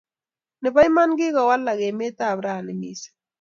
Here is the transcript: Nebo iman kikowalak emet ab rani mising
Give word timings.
Nebo 0.61 0.79
iman 0.89 1.11
kikowalak 1.19 1.79
emet 1.89 2.17
ab 2.29 2.39
rani 2.45 2.73
mising 2.81 3.15